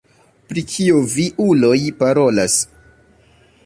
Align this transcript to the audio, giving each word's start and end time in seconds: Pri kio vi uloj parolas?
Pri 0.51 0.63
kio 0.75 1.03
vi 1.13 1.27
uloj 1.49 1.77
parolas? 2.03 2.61